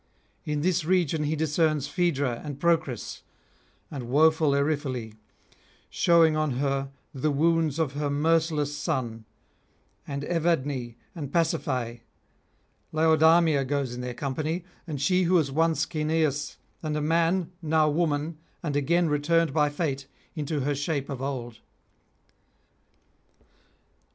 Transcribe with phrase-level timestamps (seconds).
[0.45, 3.21] In this region he discerns Phaedra and Procris
[3.91, 5.11] and woeful Eriphyle,
[5.91, 9.25] shewing on her the wounds of her merciless son,
[10.07, 11.99] and Evadne and Pasiphaë;
[12.91, 17.87] Laodamia goes in their company, and she who was once Caeneus and a man, now
[17.87, 21.59] woman, and again returned by fate into her shape of old.